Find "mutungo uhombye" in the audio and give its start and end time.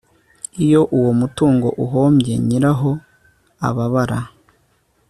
1.19-2.33